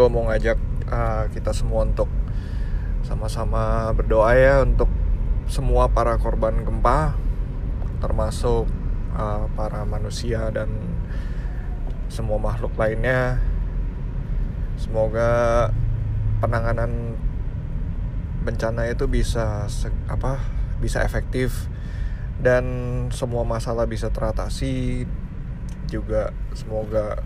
[0.00, 0.56] gua mau ngajak
[0.88, 2.08] uh, kita semua untuk
[3.04, 4.88] sama-sama berdoa ya untuk
[5.44, 7.12] semua para korban gempa,
[8.00, 8.64] termasuk
[9.12, 10.72] uh, para manusia dan
[12.08, 13.44] semua makhluk lainnya.
[14.80, 15.68] Semoga
[16.40, 17.20] penanganan
[18.40, 19.68] bencana itu bisa
[20.08, 20.40] apa
[20.80, 21.68] bisa efektif
[22.40, 22.64] dan
[23.12, 25.04] semua masalah bisa teratasi
[25.92, 27.20] juga semoga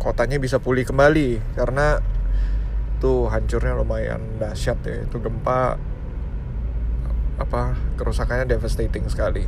[0.00, 2.00] kotanya bisa pulih kembali karena
[3.04, 5.04] tuh hancurnya lumayan dahsyat ya.
[5.04, 5.76] Itu gempa
[7.36, 9.44] apa kerusakannya devastating sekali.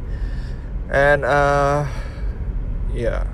[0.93, 1.89] And uh,
[2.93, 3.25] ya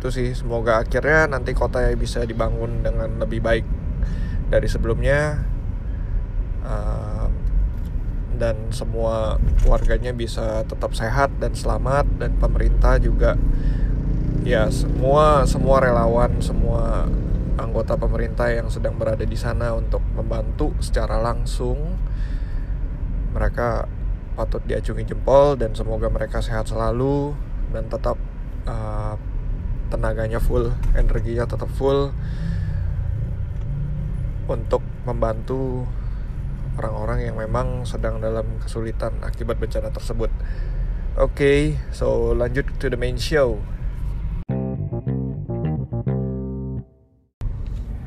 [0.00, 0.32] itu sih.
[0.32, 3.66] Semoga akhirnya nanti kotanya bisa dibangun dengan lebih baik
[4.48, 5.52] dari sebelumnya
[6.60, 7.26] Uh,
[8.40, 9.36] dan semua
[9.68, 13.36] warganya bisa tetap sehat dan selamat dan pemerintah juga
[14.40, 17.04] ya semua semua relawan semua
[17.60, 22.00] anggota pemerintah yang sedang berada di sana untuk membantu secara langsung
[23.30, 23.86] mereka
[24.34, 27.36] patut diacungi jempol dan semoga mereka sehat selalu
[27.70, 28.16] dan tetap
[28.64, 29.14] uh,
[29.92, 32.10] tenaganya full energinya tetap full
[34.50, 35.86] untuk membantu
[36.80, 40.32] orang-orang yang memang sedang dalam kesulitan akibat bencana tersebut.
[41.18, 41.60] Oke, okay,
[41.92, 43.60] so lanjut to the main show.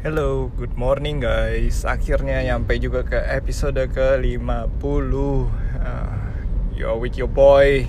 [0.03, 1.87] Hello, good morning guys.
[1.87, 4.83] Akhirnya nyampe juga ke episode ke-50.
[4.83, 5.47] Uh,
[6.75, 7.87] you're with your boy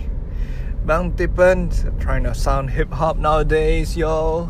[0.87, 4.47] Bang Tipen trying to sound hip hop nowadays, yo.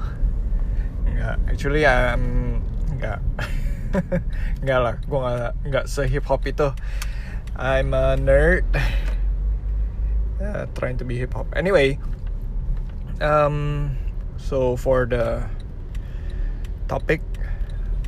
[1.08, 2.60] Enggak, actually I'm
[2.92, 3.24] enggak.
[4.60, 6.68] Enggak lah, gue gak, gak se-hip hop itu
[7.56, 8.68] I'm a nerd
[10.36, 11.96] uh, Trying to be hip hop Anyway
[13.24, 13.96] um,
[14.36, 15.48] So for the
[16.92, 17.24] Topik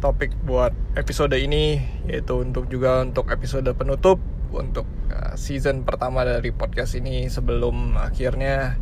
[0.06, 4.22] Topik buat episode ini Yaitu untuk juga untuk episode penutup
[4.54, 8.78] Untuk uh, season pertama dari podcast ini Sebelum akhirnya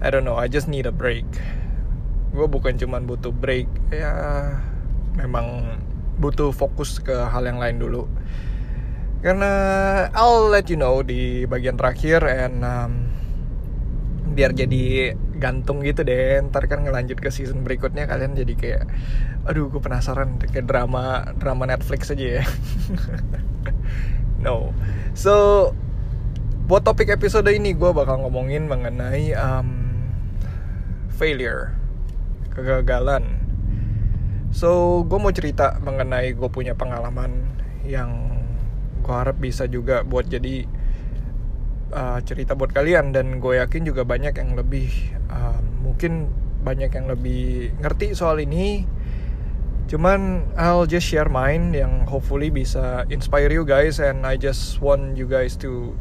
[0.00, 1.28] I don't know, I just need a break.
[2.32, 4.16] Gue bukan cuman butuh break Ya
[5.20, 5.76] memang
[6.16, 8.08] butuh fokus ke hal yang lain dulu.
[9.20, 9.52] Karena
[10.16, 12.92] I'll let you know di bagian terakhir and um,
[14.32, 15.12] biar jadi
[15.44, 16.40] gantung gitu deh.
[16.48, 18.84] Ntar kan ngelanjut ke season berikutnya kalian jadi kayak
[19.44, 20.40] aduh gue penasaran.
[20.40, 22.44] Kayak drama drama Netflix aja ya.
[24.44, 24.76] No.
[25.16, 25.72] So
[26.68, 29.68] buat topik episode ini gue bakal ngomongin mengenai um,
[31.12, 31.72] failure
[32.54, 33.44] kegagalan.
[34.54, 38.38] So, gue mau cerita mengenai gue punya pengalaman yang
[39.02, 40.64] gue harap bisa juga buat jadi
[41.94, 44.90] uh, cerita buat kalian dan gue yakin juga banyak yang lebih
[45.30, 46.28] uh, mungkin
[46.66, 48.82] banyak yang lebih ngerti soal ini.
[49.86, 55.14] Cuman I'll just share mine yang hopefully bisa inspire you guys and I just want
[55.14, 55.94] you guys to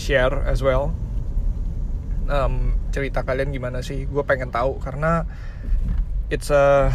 [0.00, 0.96] share as well.
[2.24, 4.08] Um, cerita kalian gimana sih?
[4.08, 5.28] Gue pengen tahu karena
[6.32, 6.94] it's a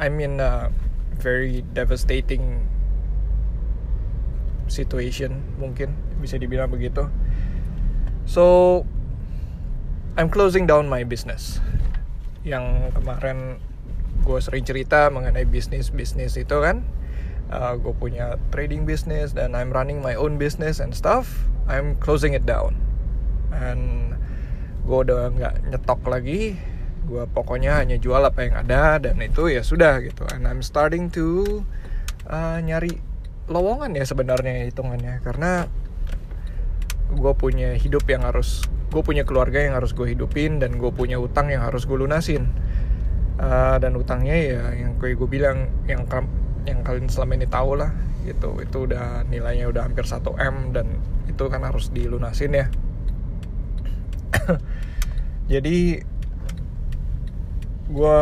[0.00, 0.72] I'm in a
[1.18, 2.64] very devastating
[4.70, 5.92] situation mungkin
[6.22, 7.10] bisa dibilang begitu.
[8.24, 8.82] So
[10.16, 11.60] I'm closing down my business.
[12.44, 13.58] Yang kemarin
[14.24, 16.84] gue sering cerita mengenai bisnis bisnis itu kan.
[17.52, 21.28] Uh, gue punya trading business dan I'm running my own business and stuff.
[21.68, 22.80] I'm closing it down.
[23.52, 24.16] And
[24.84, 26.60] gue udah nggak nyetok lagi
[27.04, 31.12] gue pokoknya hanya jual apa yang ada dan itu ya sudah gitu and I'm starting
[31.12, 31.60] to
[32.28, 33.00] uh, nyari
[33.48, 35.68] lowongan ya sebenarnya hitungannya karena
[37.12, 38.64] gue punya hidup yang harus
[38.94, 42.48] gue punya keluarga yang harus gue hidupin dan gue punya utang yang harus gue lunasin.
[43.34, 46.06] Uh, dan utangnya ya yang kayak gue bilang yang
[46.70, 47.90] yang kalian selama ini tahu lah
[48.22, 48.54] gitu.
[48.62, 50.86] Itu udah nilainya udah hampir 1 m dan
[51.26, 52.66] itu kan harus dilunasin ya.
[55.52, 56.00] Jadi
[57.84, 58.16] gue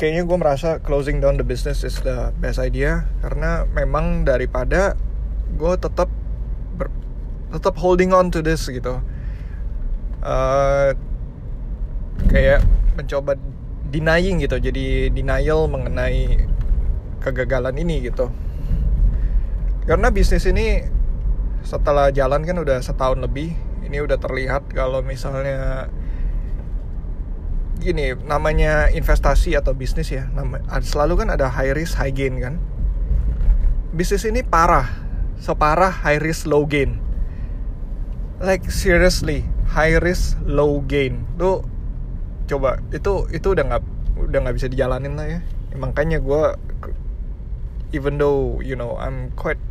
[0.00, 4.96] kayaknya gue merasa closing down the business is the best idea karena memang daripada
[5.52, 6.08] gue tetap
[7.52, 8.98] tetap holding on to this gitu.
[10.24, 10.96] Uh,
[12.32, 12.64] kayak
[12.96, 13.36] mencoba
[13.92, 14.56] denying gitu.
[14.56, 16.48] Jadi denial mengenai
[17.20, 18.32] kegagalan ini gitu.
[19.84, 20.82] Karena bisnis ini
[21.62, 23.52] setelah jalan kan udah setahun lebih.
[23.84, 25.92] Ini udah terlihat kalau misalnya
[27.82, 30.30] gini namanya investasi atau bisnis ya
[30.86, 32.56] selalu kan ada high risk high gain kan.
[33.92, 34.88] Bisnis ini parah
[35.42, 37.11] separah high risk low gain
[38.42, 41.24] like seriously high risk low gain.
[41.38, 41.62] Tuh
[42.50, 43.82] coba itu itu udah nggak
[44.18, 45.40] udah nggak bisa dijalanin lah ya.
[45.78, 46.58] Makanya gue
[47.94, 49.62] even though you know I'm quite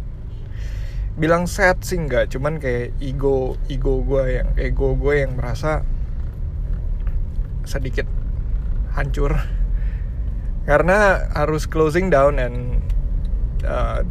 [1.20, 5.84] bilang sad sih nggak cuman kayak ego ego gue yang ego gue yang merasa
[7.68, 8.08] sedikit
[8.96, 9.36] hancur.
[10.64, 12.80] Karena harus closing down and
[13.66, 14.06] uh,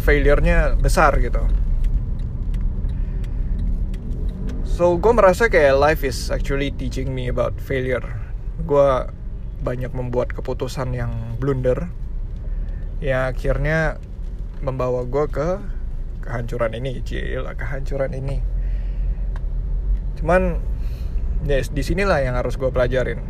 [0.00, 1.44] failure-nya besar gitu.
[4.76, 8.04] So gue merasa kayak life is actually teaching me about failure.
[8.68, 9.08] Gue
[9.64, 11.88] banyak membuat keputusan yang blunder,
[13.00, 13.96] ya akhirnya
[14.60, 15.48] membawa gue ke
[16.20, 18.44] kehancuran ini, cila kehancuran ini.
[20.20, 20.60] Cuman,
[21.48, 23.24] yes, di sinilah yang harus gue pelajarin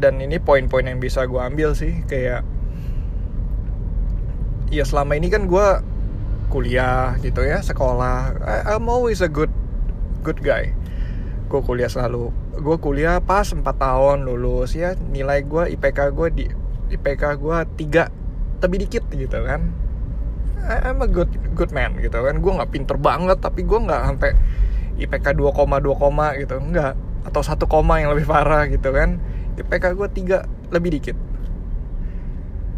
[0.00, 2.44] dan ini poin-poin yang bisa gue ambil sih kayak
[4.68, 5.66] ya selama ini kan gue
[6.48, 8.38] kuliah gitu ya sekolah.
[8.40, 9.50] I, I'm always a good
[10.24, 10.72] good guy.
[11.48, 14.96] Gue kuliah selalu gue kuliah pas 4 tahun lulus ya.
[14.96, 16.44] Nilai gue IPK gue di
[16.94, 18.08] IPK gue tiga
[18.64, 19.70] lebih dikit gitu kan.
[20.64, 22.40] I'm a good good man gitu kan.
[22.40, 24.30] Gue nggak pinter banget tapi gue nggak sampai
[25.00, 26.54] IPK 2,2 gitu.
[26.60, 26.94] Enggak
[27.24, 29.20] atau satu koma yang lebih parah gitu kan.
[29.60, 30.38] IPK gue tiga
[30.72, 31.16] lebih dikit.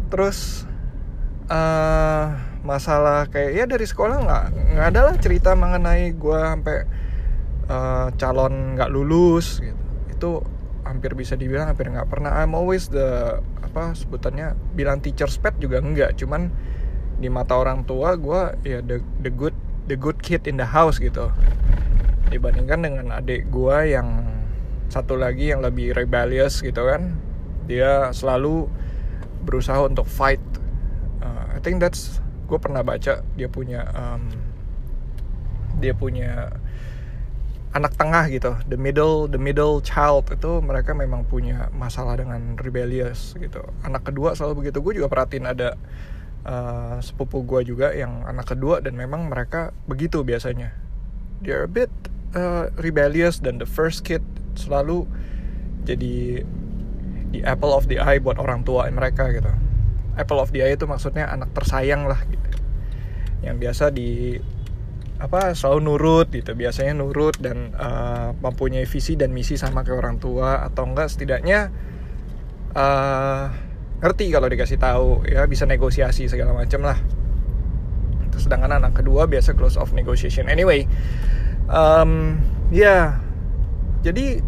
[0.07, 0.63] Terus
[1.51, 4.45] uh, masalah kayak ya dari sekolah nggak
[4.75, 6.77] nggak ada lah cerita mengenai gue sampai
[7.69, 9.83] uh, calon nggak lulus gitu.
[10.11, 10.31] Itu
[10.87, 12.31] hampir bisa dibilang hampir nggak pernah.
[12.39, 16.49] I'm always the apa sebutannya bilang teacher pet juga enggak cuman
[17.17, 19.53] di mata orang tua gue ya the the good
[19.89, 21.29] the good kid in the house gitu.
[22.27, 24.27] Dibandingkan dengan adik gue yang
[24.87, 27.15] satu lagi yang lebih rebellious gitu kan.
[27.67, 28.71] Dia selalu
[29.43, 30.43] berusaha untuk fight.
[31.19, 34.23] Uh, I think that's gue pernah baca dia punya um,
[35.77, 36.55] dia punya
[37.75, 38.57] anak tengah gitu.
[38.65, 43.61] The middle the middle child itu mereka memang punya masalah dengan rebellious gitu.
[43.83, 44.81] Anak kedua selalu begitu.
[44.81, 45.75] Gue juga perhatiin ada
[46.47, 50.73] uh, sepupu gue juga yang anak kedua dan memang mereka begitu biasanya.
[51.43, 51.91] They're a bit
[52.33, 54.25] uh, rebellious dan the first kid
[54.57, 55.05] selalu
[55.85, 56.41] jadi
[57.27, 59.66] di apple of the eye buat orang tua mereka gitu
[60.17, 62.49] apple of the eye itu maksudnya anak tersayang lah gitu.
[63.45, 64.35] Yang biasa di
[65.17, 66.57] apa selalu nurut gitu.
[66.57, 71.69] Biasanya nurut dan uh, mempunyai visi dan misi sama ke orang tua atau enggak setidaknya
[72.73, 73.45] uh,
[73.97, 76.97] ngerti kalau dikasih tahu ya bisa negosiasi segala macam lah.
[78.37, 80.49] Sedangkan anak kedua biasa close off negotiation.
[80.49, 80.89] Anyway
[81.69, 82.81] um, ya.
[82.81, 83.05] Yeah,
[84.05, 84.45] jadi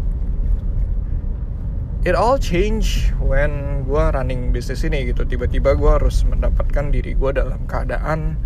[2.04, 5.28] it all change when gue running bisnis ini gitu.
[5.28, 8.40] Tiba-tiba gue harus mendapatkan diri gue dalam keadaan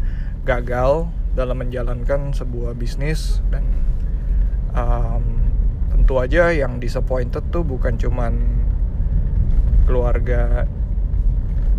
[0.44, 3.66] gagal dalam menjalankan sebuah bisnis dan
[4.70, 5.24] um,
[5.90, 8.34] tentu aja yang disappointed tuh bukan cuman
[9.84, 10.68] keluarga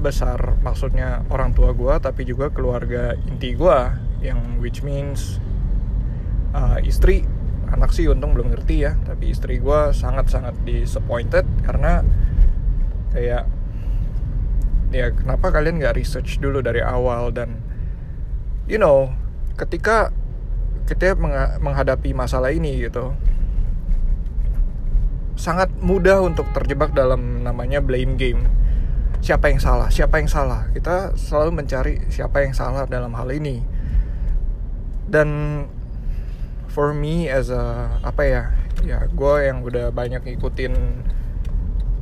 [0.02, 3.80] besar maksudnya orang tua gue tapi juga keluarga inti gue
[4.22, 5.40] yang which means
[6.54, 7.26] uh, istri
[7.76, 12.02] anak sih untung belum ngerti ya tapi istri gue sangat-sangat disappointed karena
[13.12, 13.46] kayak
[14.96, 17.60] ya kenapa kalian nggak research dulu dari awal dan
[18.66, 19.12] you know
[19.60, 20.16] ketika
[20.88, 21.18] kita
[21.60, 23.12] menghadapi masalah ini gitu
[25.36, 28.48] sangat mudah untuk terjebak dalam namanya blame game.
[29.20, 29.92] Siapa yang salah?
[29.92, 30.72] Siapa yang salah?
[30.72, 33.60] Kita selalu mencari siapa yang salah dalam hal ini.
[35.06, 35.30] Dan
[36.76, 38.44] for me as a apa ya
[38.84, 40.76] ya gue yang udah banyak ngikutin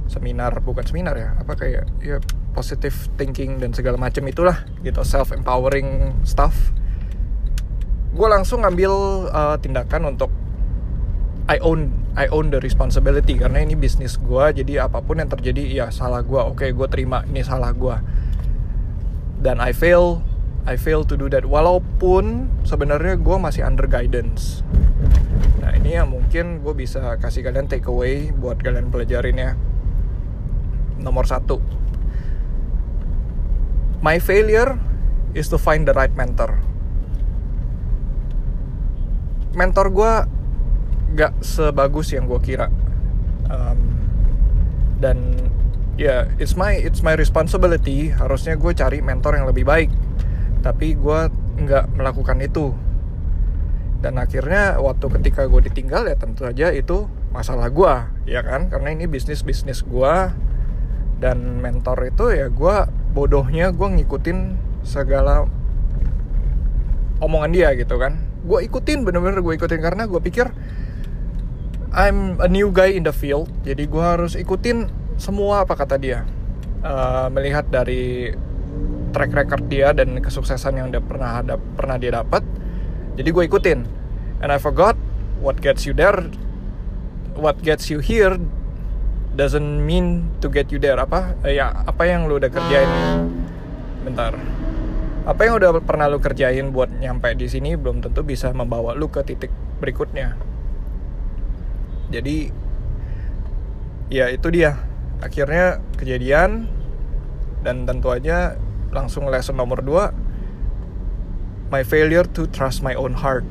[0.09, 2.17] seminar bukan seminar ya apa kayak ya
[2.57, 6.73] positive thinking dan segala macam itulah gitu self empowering stuff.
[8.13, 8.93] Gue langsung ngambil
[9.33, 10.29] uh, tindakan untuk
[11.49, 15.65] I own I own the responsibility karena ini bisnis gue jadi apa pun yang terjadi
[15.65, 17.97] ya salah gue oke okay, gue terima ini salah gue
[19.41, 20.21] dan I fail
[20.63, 21.43] I fail to do that.
[21.43, 24.63] Walaupun sebenarnya gue masih under guidance.
[25.59, 29.51] Nah ini yang mungkin gue bisa kasih kalian take away buat kalian pelajarin ya.
[31.03, 31.59] Nomor satu.
[33.99, 34.79] My failure
[35.35, 36.55] is to find the right mentor.
[39.51, 40.13] Mentor gue
[41.19, 42.71] gak sebagus yang gue kira.
[43.51, 43.99] Um,
[45.03, 45.35] dan
[45.99, 48.15] ya yeah, it's my it's my responsibility.
[48.15, 49.91] Harusnya gue cari mentor yang lebih baik
[50.63, 51.19] tapi gue
[51.59, 52.71] nggak melakukan itu.
[53.99, 57.93] Dan akhirnya waktu ketika gue ditinggal ya tentu saja itu masalah gue
[58.31, 58.71] ya kan?
[58.71, 60.15] Karena ini bisnis bisnis gue
[61.19, 62.75] dan mentor itu ya gue
[63.15, 65.47] bodohnya gue ngikutin segala
[67.23, 68.19] omongan dia gitu kan?
[68.43, 69.79] Gue ikutin bener-bener gue ikutin.
[69.79, 70.51] Karena gue pikir
[71.93, 73.47] I'm a new guy in the field.
[73.63, 76.27] Jadi gue harus ikutin semua apa kata dia.
[76.83, 78.35] Uh, melihat dari
[79.13, 82.41] track record dia dan kesuksesan yang dia pernah ada pernah dia dapat.
[83.13, 83.79] Jadi gue ikutin.
[84.41, 84.97] And I forgot
[85.39, 86.27] what gets you there
[87.37, 88.37] what gets you here
[89.33, 90.97] doesn't mean to get you there.
[90.97, 92.89] Apa uh, ya apa yang lu udah kerjain?
[94.05, 94.37] Bentar.
[95.23, 99.09] Apa yang udah pernah lu kerjain buat nyampe di sini belum tentu bisa membawa lu
[99.09, 99.49] ke titik
[99.81, 100.37] berikutnya.
[102.13, 102.53] Jadi
[104.13, 104.77] ya itu dia.
[105.23, 106.67] Akhirnya kejadian
[107.63, 108.59] dan tentu aja
[108.93, 110.33] langsung lesson nomor 2
[111.73, 113.41] my failure to trust my own heart.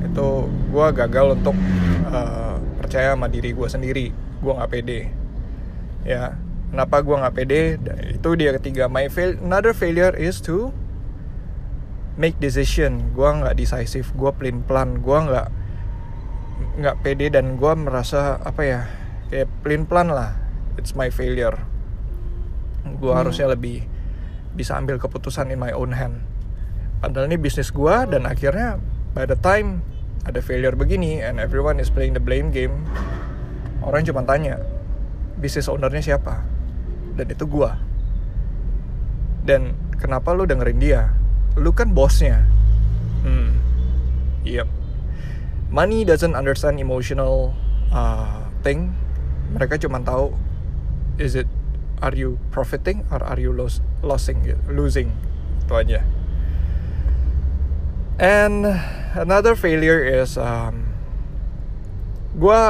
[0.00, 1.52] Itu gue gagal untuk
[2.08, 4.06] uh, percaya sama diri gue sendiri.
[4.40, 5.12] Gue nggak pede.
[6.08, 6.40] Ya
[6.72, 7.60] kenapa gue nggak pede?
[8.16, 8.88] Itu dia ketiga.
[8.88, 10.72] My fail another failure is to
[12.16, 13.12] make decision.
[13.12, 14.08] Gue nggak decisive.
[14.16, 15.48] Gue pelin pelan gue nggak
[16.80, 18.80] nggak pede dan gue merasa apa ya
[19.28, 20.40] kayak pelin pelan lah.
[20.80, 21.60] It's my failure.
[22.96, 23.20] Gue hmm.
[23.20, 23.91] harusnya lebih
[24.52, 26.20] bisa ambil keputusan in my own hand.
[27.00, 28.78] Padahal ini bisnis gue dan akhirnya
[29.16, 29.82] by the time
[30.22, 32.86] ada failure begini and everyone is playing the blame game
[33.82, 34.62] orang cuma tanya
[35.40, 36.46] bisnis ownernya siapa?
[37.18, 37.70] Dan itu gue
[39.42, 41.10] dan kenapa lu dengerin dia?
[41.58, 42.46] Lu kan bosnya.
[43.26, 43.58] Hmm.
[44.46, 44.70] Yep.
[45.74, 47.50] Money doesn't understand emotional
[47.90, 48.94] uh, thing.
[49.52, 50.32] Mereka cuma tahu
[51.18, 51.50] is it
[52.00, 55.08] are you profiting or are you los losing losing
[55.62, 56.00] itu aja.
[58.20, 58.68] And
[59.16, 60.92] another failure is um,
[62.36, 62.60] gue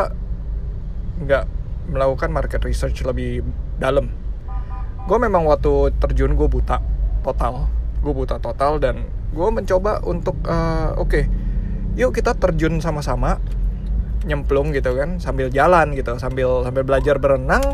[1.26, 1.44] nggak
[1.90, 3.42] melakukan market research lebih
[3.76, 4.12] dalam.
[5.10, 6.78] Gue memang waktu terjun gue buta
[7.26, 7.66] total.
[8.00, 11.24] Gue buta total dan gue mencoba untuk uh, oke okay,
[11.96, 13.40] yuk kita terjun sama-sama
[14.22, 17.64] nyemplung gitu kan sambil jalan gitu sambil sambil belajar berenang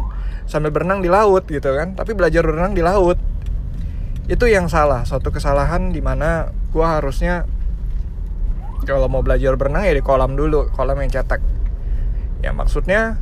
[0.49, 1.93] sambil berenang di laut gitu kan.
[1.93, 3.21] Tapi belajar berenang di laut
[4.29, 7.49] itu yang salah suatu kesalahan di mana gue harusnya
[8.85, 11.41] kalau mau belajar berenang ya di kolam dulu kolam yang cetek.
[12.45, 13.17] Ya maksudnya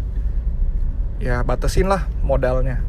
[1.23, 2.83] ya batasin lah modalnya.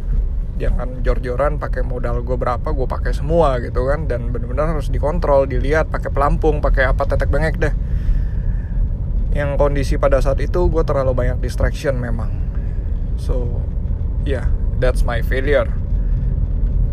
[0.57, 4.09] Jangan jor-joran pakai modal gue berapa gue pakai semua gitu kan.
[4.09, 7.73] Dan benar-benar harus dikontrol dilihat pakai pelampung pakai apa tetek bengek deh.
[9.37, 12.33] Yang kondisi pada saat itu gue terlalu banyak distraction memang.
[13.21, 13.61] So
[14.25, 14.49] yeah
[14.81, 15.69] that's my failure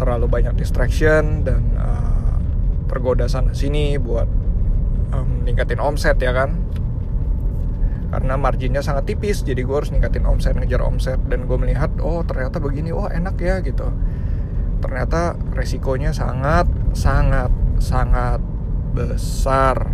[0.05, 2.37] terlalu banyak distraction dan uh,
[2.93, 4.29] tergoda sana sini buat
[5.17, 6.61] um, ningkatin omset ya kan?
[8.13, 11.17] Karena marginnya sangat tipis jadi gue harus ningkatin omset ngejar omset.
[11.25, 13.89] Dan gue melihat oh ternyata begini oh enak ya gitu.
[14.85, 18.45] Ternyata resikonya sangat sangat sangat
[18.93, 19.89] besar.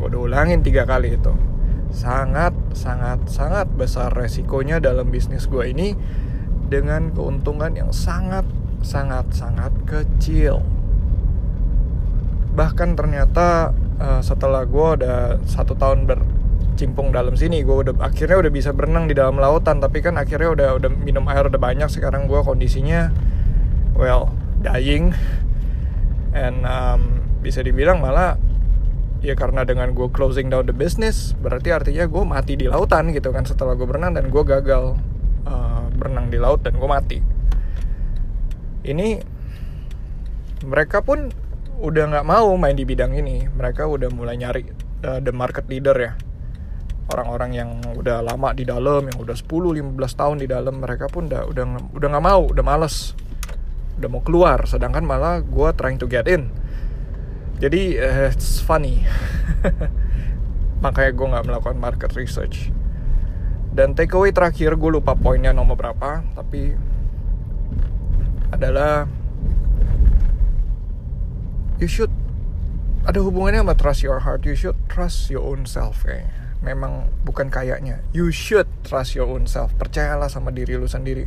[0.00, 1.36] Gue udah ulangin tiga kali itu.
[1.92, 5.92] Sangat sangat sangat besar resikonya dalam bisnis gue ini
[6.66, 8.46] dengan keuntungan yang sangat
[8.80, 10.64] sangat sangat kecil.
[12.56, 18.52] Bahkan ternyata uh, setelah gue udah satu tahun bercimpung dalam sini gue udah akhirnya udah
[18.52, 19.78] bisa berenang di dalam lautan.
[19.78, 23.12] Tapi kan akhirnya udah udah minum air udah banyak sekarang gue kondisinya
[23.94, 25.12] well dying.
[26.30, 28.38] And um, bisa dibilang malah
[29.20, 33.28] ya karena dengan gue closing down the business berarti artinya gue mati di lautan gitu
[33.32, 34.96] kan setelah gue berenang dan gue gagal
[35.44, 37.20] uh, berenang di laut dan gue mati
[38.84, 39.20] ini
[40.64, 41.32] mereka pun
[41.80, 43.48] udah nggak mau main di bidang ini.
[43.48, 44.68] Mereka udah mulai nyari
[45.04, 46.12] uh, the market leader ya.
[47.10, 51.48] Orang-orang yang udah lama di dalam yang udah 10-15 tahun di dalam mereka pun udah
[51.48, 51.64] udah
[51.96, 53.16] udah nggak mau udah males.
[53.98, 56.52] Udah mau keluar sedangkan malah gue trying to get in.
[57.58, 59.04] Jadi uh, it's funny.
[60.84, 62.72] Makanya gue nggak melakukan market research.
[63.70, 66.89] Dan takeaway terakhir gue lupa poinnya nomor berapa tapi
[68.50, 69.06] adalah
[71.78, 72.12] you should
[73.08, 74.44] ada hubungannya sama trust your heart.
[74.44, 78.04] You should trust your own self kayaknya memang bukan kayaknya.
[78.12, 79.72] You should trust your own self.
[79.76, 81.26] Percayalah sama diri lu sendiri.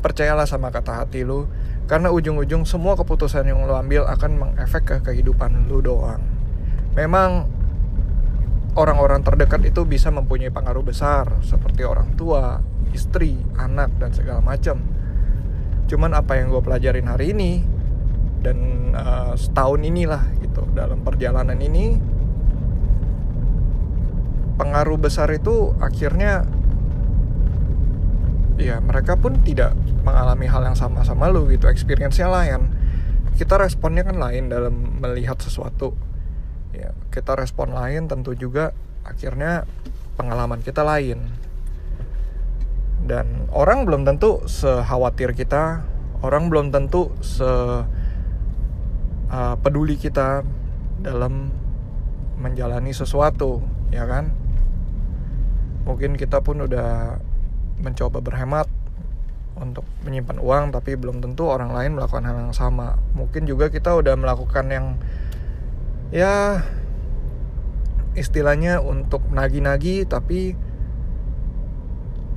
[0.00, 1.46] Percayalah sama kata hati lu.
[1.84, 6.24] Karena ujung-ujung semua keputusan yang lu ambil akan mengefek ke kehidupan lu doang.
[6.96, 7.46] Memang
[8.74, 14.82] orang-orang terdekat itu bisa mempunyai pengaruh besar seperti orang tua istri anak dan segala macam
[15.90, 17.66] cuman apa yang gue pelajarin hari ini
[18.46, 21.98] dan uh, setahun inilah gitu dalam perjalanan ini
[24.54, 26.46] pengaruh besar itu akhirnya
[28.54, 29.74] ya mereka pun tidak
[30.06, 32.70] mengalami hal yang sama sama lu gitu experience-nya lain.
[33.34, 35.96] Kita responnya kan lain dalam melihat sesuatu.
[36.76, 39.64] Ya kita respon lain tentu juga akhirnya
[40.20, 41.49] pengalaman kita lain
[43.10, 45.82] dan orang belum tentu sekhawatir kita
[46.22, 47.82] orang belum tentu se uh,
[49.58, 50.46] peduli kita
[51.02, 51.50] dalam
[52.38, 54.30] menjalani sesuatu ya kan?
[55.90, 57.18] Mungkin kita pun udah
[57.82, 58.70] mencoba berhemat
[59.58, 62.94] untuk menyimpan uang tapi belum tentu orang lain melakukan hal yang sama.
[63.18, 64.86] Mungkin juga kita udah melakukan yang
[66.14, 66.62] ya
[68.14, 70.69] istilahnya untuk nagi-nagi tapi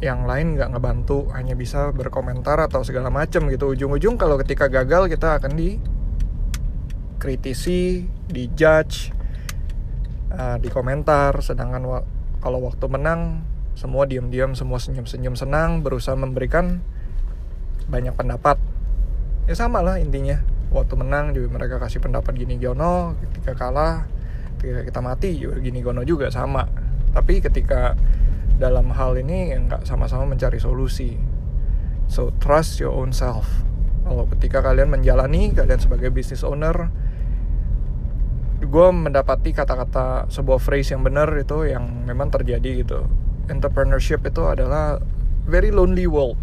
[0.03, 3.71] yang lain nggak ngebantu hanya bisa berkomentar atau segala macam gitu.
[3.71, 5.55] Ujung-ujung kalau ketika gagal kita akan
[7.15, 9.15] dikritisi dijudge
[10.35, 12.03] uh, di komentar sedangkan wa
[12.43, 13.47] kalau waktu menang
[13.79, 16.83] semua diam-diam semua senyum-senyum senang berusaha memberikan
[17.87, 18.59] banyak pendapat.
[19.47, 20.43] Ya sama lah intinya.
[20.73, 24.03] Waktu menang juga mereka kasih pendapat gini gono ketika kalah
[24.59, 26.67] ketika kita mati juga gini gono juga sama.
[27.13, 27.95] Tapi ketika
[28.61, 31.17] dalam hal ini nggak sama-sama mencari solusi.
[32.09, 33.47] So trust your own self.
[34.03, 36.91] Kalau ketika kalian menjalani kalian sebagai business owner
[38.63, 43.05] gue mendapati kata-kata sebuah phrase yang benar itu yang memang terjadi gitu.
[43.51, 45.03] Entrepreneurship itu adalah
[45.43, 46.39] very lonely world.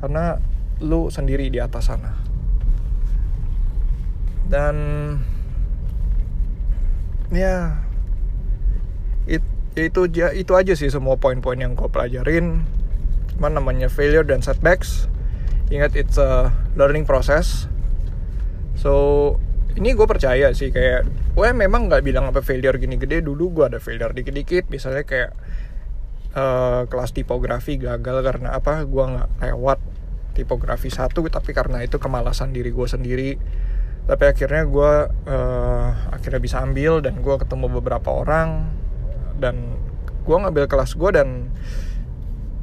[0.00, 0.40] Karena
[0.80, 2.16] lu sendiri di atas sana.
[4.46, 4.76] Dan
[7.34, 7.82] ya
[9.26, 9.42] it,
[9.76, 12.64] itu itu aja sih semua poin-poin yang gue pelajarin.
[13.36, 15.12] Cuman namanya failure dan setbacks.
[15.68, 16.48] Ingat it's a
[16.80, 17.68] learning process.
[18.72, 19.36] So
[19.76, 21.04] ini gue percaya sih kayak
[21.36, 24.72] gue memang nggak bilang apa failure gini gede dulu gue ada failure dikit-dikit.
[24.72, 25.36] Misalnya kayak
[26.32, 28.80] uh, kelas tipografi gagal karena apa?
[28.88, 29.78] Gue nggak lewat
[30.32, 33.36] tipografi satu tapi karena itu kemalasan diri gue sendiri.
[34.08, 34.92] Tapi akhirnya gue
[35.28, 38.72] uh, akhirnya bisa ambil dan gue ketemu beberapa orang
[39.38, 39.78] dan
[40.26, 41.52] gue ngambil kelas gue dan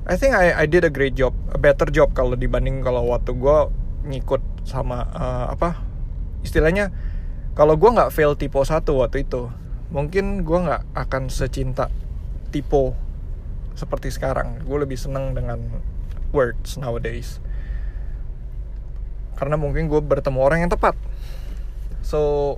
[0.03, 3.31] I think I I did a great job a better job kalau dibanding kalau waktu
[3.33, 3.57] gue
[4.03, 5.79] ngikut sama uh, apa
[6.43, 6.91] istilahnya
[7.55, 9.47] kalau gue nggak fail tipe satu waktu itu
[9.93, 11.87] mungkin gue nggak akan secinta
[12.49, 12.97] tipe
[13.73, 14.61] seperti sekarang.
[14.65, 15.59] Gue lebih seneng dengan
[16.33, 17.41] words nowadays.
[19.37, 20.93] Karena mungkin gue bertemu orang yang tepat.
[22.05, 22.57] So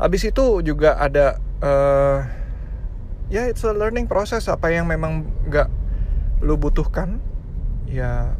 [0.00, 2.24] habis itu juga ada uh,
[3.28, 4.50] ya it's a learning process.
[4.50, 5.68] Apa yang memang nggak
[6.42, 7.22] lu butuhkan
[7.88, 8.34] ya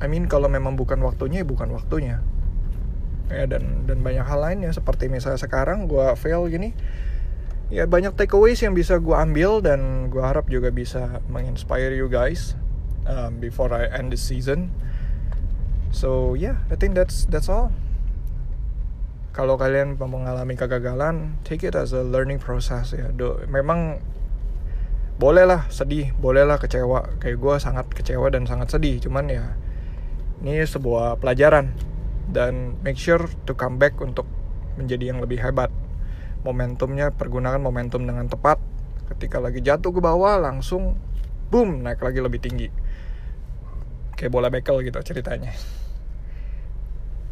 [0.00, 2.22] I mean kalau memang bukan waktunya ya bukan waktunya.
[3.30, 4.70] Ya dan dan banyak hal lainnya.
[4.70, 6.74] Seperti misalnya sekarang gue fail gini
[7.70, 12.58] ya banyak takeaways yang bisa gue ambil dan gue harap juga bisa menginspire you guys
[13.06, 14.74] um, before I end the season.
[15.94, 17.70] So yeah I think that's that's all
[19.30, 24.02] kalau kalian mengalami kegagalan take it as a learning process ya Do, memang
[25.20, 29.44] bolehlah sedih bolehlah kecewa kayak gue sangat kecewa dan sangat sedih cuman ya
[30.40, 31.76] ini sebuah pelajaran
[32.30, 34.24] dan make sure to come back untuk
[34.80, 35.68] menjadi yang lebih hebat.
[36.40, 38.56] Momentumnya pergunakan momentum dengan tepat.
[39.12, 40.96] Ketika lagi jatuh ke bawah langsung
[41.52, 42.72] boom naik lagi lebih tinggi.
[44.16, 45.52] Kayak bola bekel gitu ceritanya.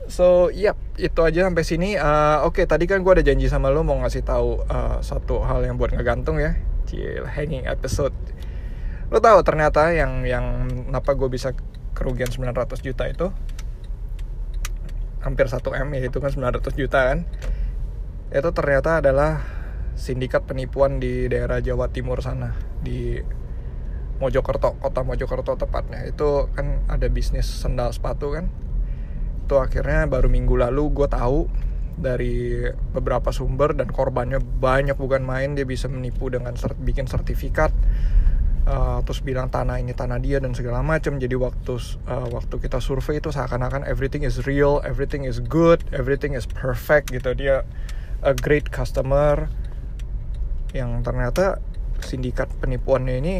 [0.08, 2.00] So, yep, itu aja sampai sini.
[2.00, 5.44] Uh, Oke, okay, tadi kan gue ada janji sama lo mau ngasih tahu uh, satu
[5.44, 6.56] hal yang buat ngegantung ya.
[6.88, 8.16] Cil, hanging episode.
[9.12, 11.52] Lo tahu ternyata yang yang kenapa gue bisa
[11.92, 13.28] kerugian 900 juta itu
[15.18, 17.18] hampir 1 M ya itu kan 900 juta kan
[18.30, 19.42] itu ternyata adalah
[19.98, 23.18] sindikat penipuan di daerah Jawa Timur sana di
[24.22, 28.46] Mojokerto kota Mojokerto tepatnya itu kan ada bisnis sendal sepatu kan
[29.48, 31.48] itu akhirnya baru minggu lalu gue tahu
[31.98, 37.72] dari beberapa sumber dan korbannya banyak bukan main dia bisa menipu dengan sert bikin sertifikat
[38.68, 41.74] uh, terus bilang tanah ini tanah dia dan segala macam jadi waktu
[42.06, 47.10] uh, waktu kita survei itu seakan-akan everything is real everything is good everything is perfect
[47.10, 47.32] gitu.
[47.32, 47.64] Dia
[48.20, 49.48] a great customer
[50.76, 51.64] yang ternyata
[52.04, 53.34] sindikat penipuannya ini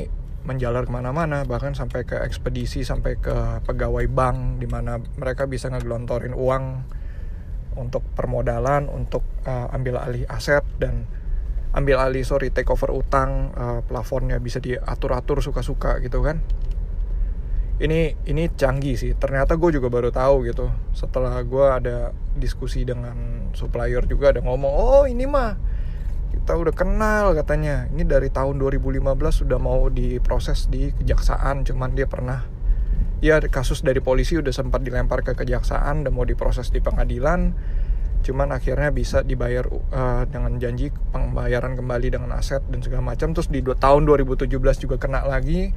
[0.46, 5.68] menjalar ke mana-mana bahkan sampai ke ekspedisi sampai ke pegawai bank di mana mereka bisa
[5.68, 6.64] ngegelontorin uang
[7.79, 11.07] untuk permodalan untuk uh, ambil alih aset dan
[11.77, 16.42] ambil alih sorry take over utang uh, plafonnya bisa diatur-atur suka-suka gitu kan.
[17.79, 19.14] Ini ini canggih sih.
[19.14, 20.66] Ternyata gue juga baru tahu gitu.
[20.90, 25.55] Setelah gue ada diskusi dengan supplier juga ada ngomong oh ini mah
[26.48, 27.92] kita udah kenal katanya.
[27.92, 29.04] Ini dari tahun 2015
[29.44, 32.40] sudah mau diproses di kejaksaan cuman dia pernah
[33.20, 37.52] ya kasus dari polisi udah sempat dilempar ke kejaksaan dan mau diproses di pengadilan
[38.24, 43.37] cuman akhirnya bisa dibayar uh, dengan janji pembayaran kembali dengan aset dan segala macam.
[43.37, 44.48] Terus di tahun 2017
[44.80, 45.76] juga kena lagi.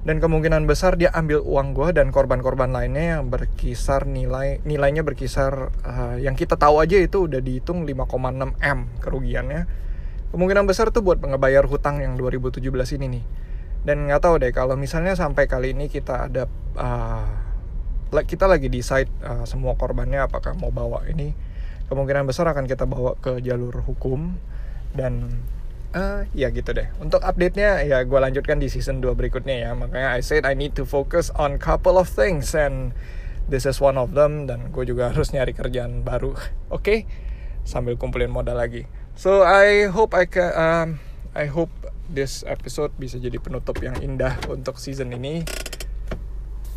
[0.00, 5.76] Dan kemungkinan besar dia ambil uang gue dan korban-korban lainnya yang berkisar nilai nilainya berkisar
[5.84, 9.84] uh, yang kita tahu aja itu udah dihitung 5,6 m kerugiannya
[10.34, 12.62] kemungkinan besar tuh buat ngebayar hutang yang 2017
[12.98, 13.24] ini nih.
[13.86, 17.28] Dan nggak tahu deh kalau misalnya sampai kali ini kita ada uh,
[18.10, 21.34] kita lagi decide uh, semua korbannya apakah mau bawa ini
[21.86, 24.34] kemungkinan besar akan kita bawa ke jalur hukum.
[24.96, 25.42] Dan
[25.94, 26.90] uh, ya gitu deh.
[26.98, 29.70] Untuk update-nya ya gue lanjutkan di season 2 berikutnya ya.
[29.78, 32.96] Makanya I said I need to focus on couple of things and
[33.46, 34.50] this is one of them.
[34.50, 36.34] Dan gue juga harus nyari kerjaan baru.
[36.74, 36.82] Oke?
[36.82, 37.00] Okay?
[37.66, 40.88] sambil kumpulin modal lagi so I hope I can um,
[41.32, 41.72] I hope
[42.06, 45.42] this episode bisa jadi penutup yang indah untuk season ini.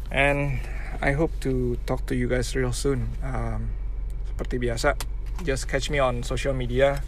[0.10, 0.58] And
[1.00, 3.14] I hope to talk to you guys real soon.
[3.22, 3.70] Um,
[4.34, 4.98] seperti biasa
[5.46, 7.04] just catch me on social media.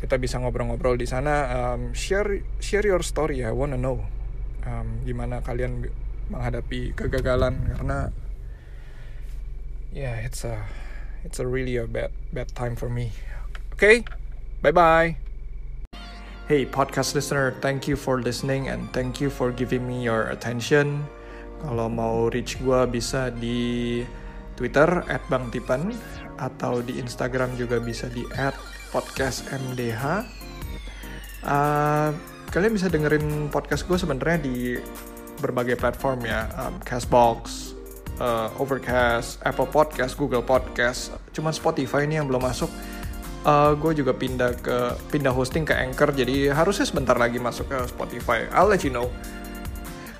[0.00, 1.48] Kita bisa ngobrol-ngobrol di sana.
[1.52, 3.46] Um, share share your story.
[3.46, 4.02] I wanna know
[4.66, 5.88] um, gimana kalian
[6.32, 7.70] menghadapi kegagalan.
[7.76, 8.10] Karena
[9.94, 10.66] yeah it's a
[11.22, 13.14] it's a really a bad bad time for me
[13.74, 14.06] okay
[14.62, 15.18] bye bye
[16.46, 21.02] hey podcast listener thank you for listening and thank you for giving me your attention
[21.58, 23.98] kalau mau reach gue bisa di
[24.54, 25.90] Twitter @bangtipan
[26.38, 28.22] atau di Instagram juga bisa di
[28.94, 30.22] podcast MDH.
[31.42, 32.14] Uh,
[32.54, 34.78] kalian bisa dengerin podcast gue sebenarnya di
[35.42, 37.74] berbagai platform ya, um, Castbox,
[38.22, 41.10] uh, Overcast, Apple Podcast, Google Podcast.
[41.34, 42.70] Cuma Spotify ini yang belum masuk.
[43.44, 47.78] Uh, gue juga pindah ke pindah hosting ke Anchor, jadi harusnya sebentar lagi masuk ke
[47.84, 48.48] Spotify.
[48.56, 49.12] I'll let you know.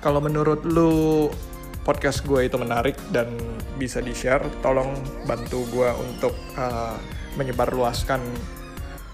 [0.05, 1.33] Kalau menurut lu
[1.81, 3.33] podcast gue itu menarik dan
[3.81, 4.93] bisa di share, tolong
[5.25, 6.93] bantu gue untuk uh,
[7.33, 8.21] menyebarluaskan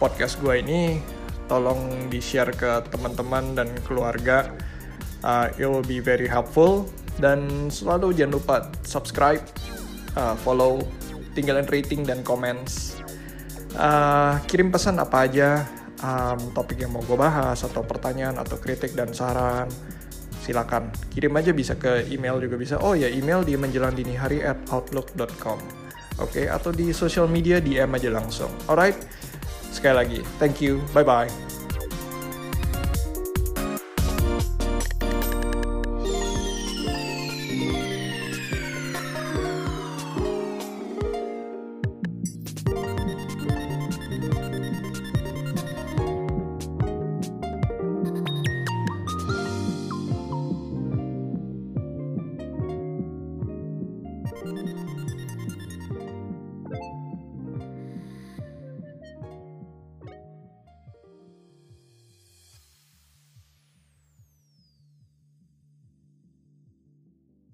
[0.01, 0.97] podcast gue ini
[1.45, 4.49] tolong di share ke teman-teman dan keluarga
[5.27, 6.87] uh, it will be very helpful
[7.19, 8.55] dan selalu jangan lupa
[8.87, 9.43] subscribe
[10.15, 10.79] uh, follow
[11.35, 13.00] tinggalin rating dan comments
[13.75, 15.67] uh, kirim pesan apa aja
[16.01, 19.69] um, topik yang mau gue bahas atau pertanyaan atau kritik dan saran
[20.41, 24.41] silakan kirim aja bisa ke email juga bisa oh ya email di menjelang dini hari
[24.41, 25.61] at outlook.com
[26.17, 26.49] oke okay?
[26.49, 28.97] atau di social media DM aja langsung alright
[29.71, 31.60] Sekali lagi, thank you, bye bye.